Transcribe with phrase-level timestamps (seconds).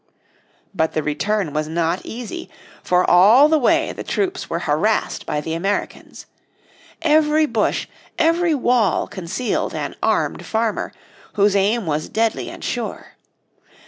[0.73, 2.49] But the return was not easy,
[2.81, 6.25] for all the way the troops were harassed by the Americans.
[7.03, 7.85] Every bush,
[8.17, 10.91] every wall concealed an armed farmer,
[11.33, 13.09] whose aim was deadly and sure.